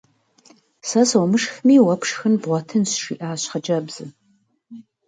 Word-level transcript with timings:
Сэ 0.87 1.01
сумышхми 1.09 1.75
уэ 1.85 1.95
шхын 2.09 2.33
бгъуэтынщ!– 2.41 2.91
жиӀащ 3.03 3.41
хъыджэбзым. 3.49 4.09